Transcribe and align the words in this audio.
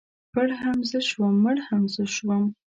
ـ 0.17 0.31
پړ 0.33 0.49
هم 0.61 0.77
زه 0.91 0.99
شوم 1.09 1.33
مړ 1.43 1.57
هم 1.67 1.81
زه 1.95 2.03
شوم. 2.15 2.43